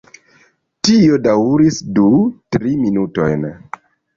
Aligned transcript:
Tio 0.87 1.19
daŭris 1.27 1.79
du, 1.99 2.07
tri 2.57 2.75
minutojn. 2.87 3.49